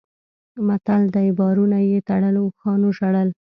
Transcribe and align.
متل 0.67 1.01
دی: 1.15 1.27
بارونه 1.39 1.79
یې 1.89 1.99
تړل 2.09 2.35
اوښانو 2.43 2.87
ژړل. 2.97 3.29